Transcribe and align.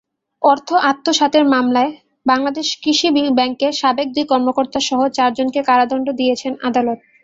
অর্থ 0.41 0.69
আত্মসাতের 0.91 1.45
মামলায় 1.53 1.91
বাংলাদেশ 2.25 2.67
কৃষি 2.83 3.07
ব্যাংকের 3.37 3.73
সাবেক 3.81 4.07
দুই 4.15 4.25
কর্মকর্তাসহ 4.31 4.99
চারজনকে 5.17 5.59
কারাদণ্ড 5.69 6.07
দিয়েছেন 6.19 6.53
আদালত। 6.67 6.99